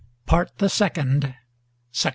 [0.25, 1.35] PART THE SECOND.
[2.05, 2.09] I.